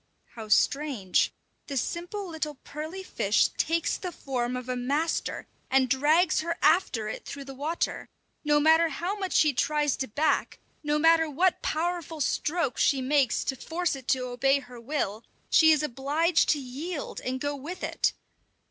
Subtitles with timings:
[0.33, 1.31] How strange!
[1.67, 7.07] The simple little pearly fish takes the form of a master, and drags her after
[7.07, 8.09] it through the water;
[8.43, 13.43] no matter how much she tries to back, no matter what powerful strokes she makes
[13.43, 17.83] to force it to obey her will, she is obliged to yield and go with
[17.83, 18.13] it.